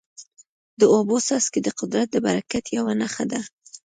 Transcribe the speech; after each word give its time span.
د 0.79 0.81
اوبو 0.95 1.17
څاڅکي 1.27 1.59
د 1.63 1.69
قدرت 1.79 2.07
د 2.11 2.17
برکت 2.27 2.65
یوه 2.77 2.93
نښه 3.01 3.25
ده. 3.31 3.39